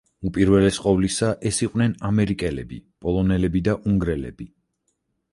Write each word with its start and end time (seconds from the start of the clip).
უპირველეს 0.27 0.77
ყოვლისა 0.83 1.27
ეს 1.49 1.59
იყვნენ 1.65 1.93
ამერიკელები, 2.09 2.79
პოლონელები 3.05 3.61
და 3.67 3.75
უნგრელები. 3.91 4.49